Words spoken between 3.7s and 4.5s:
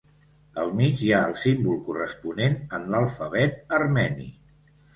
armeni.